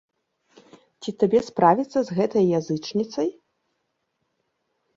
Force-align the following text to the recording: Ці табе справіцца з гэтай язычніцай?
Ці 1.01 1.11
табе 1.23 1.39
справіцца 1.49 1.99
з 2.09 2.19
гэтай 2.21 2.45
язычніцай? 2.63 3.29